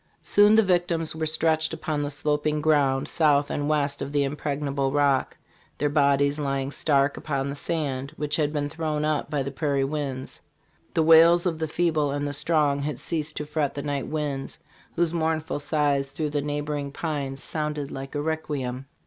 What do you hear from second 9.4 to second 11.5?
the prairie winds. The wails